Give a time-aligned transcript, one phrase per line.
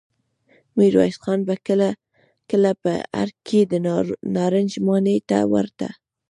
[0.77, 1.89] ميرويس خان به کله
[2.49, 3.73] کله په ارګ کې د
[4.35, 5.87] نارنج ماڼۍ ته ورته.